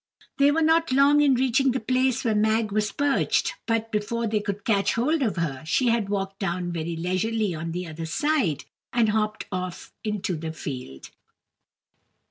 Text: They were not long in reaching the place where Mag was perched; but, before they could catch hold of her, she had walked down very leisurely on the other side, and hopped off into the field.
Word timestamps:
They 0.39 0.49
were 0.49 0.63
not 0.63 0.91
long 0.91 1.21
in 1.21 1.35
reaching 1.35 1.73
the 1.73 1.79
place 1.79 2.25
where 2.25 2.33
Mag 2.33 2.71
was 2.71 2.91
perched; 2.91 3.53
but, 3.67 3.91
before 3.91 4.25
they 4.25 4.39
could 4.39 4.65
catch 4.65 4.95
hold 4.95 5.21
of 5.21 5.35
her, 5.35 5.61
she 5.63 5.89
had 5.89 6.09
walked 6.09 6.39
down 6.39 6.71
very 6.71 6.95
leisurely 6.95 7.53
on 7.53 7.71
the 7.71 7.85
other 7.85 8.07
side, 8.07 8.65
and 8.91 9.09
hopped 9.09 9.45
off 9.51 9.93
into 10.03 10.35
the 10.35 10.53
field. 10.53 11.11